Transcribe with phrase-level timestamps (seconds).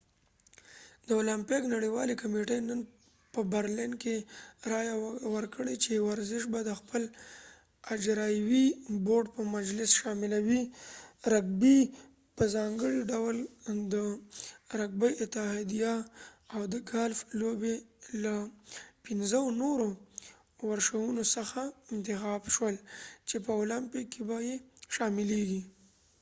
[1.07, 2.79] د اولمپیک نړیوالې کمیټې نن
[3.33, 4.15] په برلین کې
[4.71, 4.95] رایه
[5.35, 7.03] ورکړه چې ورزش به د خپل
[7.95, 8.65] اجراییوي
[9.05, 10.61] بورډ په مجلس شاملوي
[11.33, 11.79] رګبي
[12.35, 13.35] په ځانګړي ډول
[13.93, 13.95] د
[14.79, 15.93] رګبي اتحادیه
[16.53, 17.75] او د ګالف لوبې
[18.23, 18.35] له
[19.05, 19.87] پنځو نورو
[20.69, 21.61] ورشونو څخه
[21.93, 22.75] انتخاب شول
[23.27, 24.55] چې په اولمپیک کې به یې
[24.95, 25.61] شاملېږي